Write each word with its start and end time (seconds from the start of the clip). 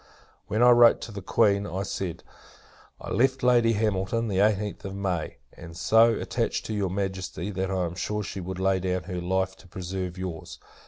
When 0.47 0.63
I 0.63 0.71
wrote 0.71 0.99
to 1.01 1.11
the 1.11 1.21
Queen, 1.21 1.67
I 1.67 1.83
said 1.83 2.23
"I 2.99 3.11
left 3.11 3.43
Lady 3.43 3.73
Hamilton, 3.73 4.29
the 4.29 4.39
eighteenth 4.39 4.83
of 4.83 4.95
May; 4.95 5.37
and 5.53 5.77
so 5.77 6.15
attached 6.15 6.65
to 6.65 6.73
your 6.73 6.89
Majesty, 6.89 7.51
that 7.51 7.69
I 7.69 7.85
am 7.85 7.93
sure 7.93 8.23
she 8.23 8.39
would 8.41 8.57
lay 8.57 8.79
down 8.79 9.03
her 9.03 9.21
life 9.21 9.55
to 9.57 9.67
preserve 9.67 10.17
your's. 10.17 10.57